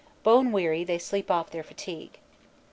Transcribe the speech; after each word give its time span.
Bone 0.23 0.51
weary, 0.51 0.83
they 0.83 0.97
sleep 0.97 1.29
off 1.29 1.51
their 1.51 1.61
fatigue. 1.61 2.17